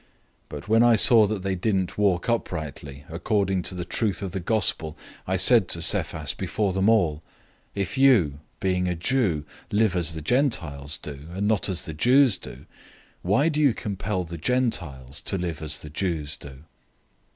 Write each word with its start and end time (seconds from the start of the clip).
002:014 0.49 0.49
But 0.49 0.67
when 0.67 0.81
I 0.81 0.95
saw 0.95 1.27
that 1.27 1.43
they 1.43 1.53
didn't 1.53 1.95
walk 1.95 2.27
uprightly 2.27 3.05
according 3.07 3.61
to 3.61 3.75
the 3.75 3.85
truth 3.85 4.23
of 4.23 4.31
the 4.31 4.39
Good 4.39 4.73
News, 4.81 4.93
I 5.27 5.37
said 5.37 5.67
to 5.67 5.79
Peter 6.01 6.25
before 6.37 6.73
them 6.73 6.89
all, 6.89 7.21
"If 7.75 7.99
you, 7.99 8.39
being 8.59 8.87
a 8.87 8.95
Jew, 8.95 9.45
live 9.71 9.95
as 9.95 10.15
the 10.15 10.23
Gentiles 10.23 10.97
do, 10.97 11.27
and 11.33 11.47
not 11.47 11.69
as 11.69 11.85
the 11.85 11.93
Jews 11.93 12.37
do, 12.39 12.65
why 13.21 13.47
do 13.47 13.61
you 13.61 13.75
compel 13.75 14.23
the 14.23 14.39
Gentiles 14.39 15.21
to 15.21 15.37
live 15.37 15.61
as 15.61 15.77
the 15.77 15.89
Jews 15.91 16.35
do? 16.35 16.63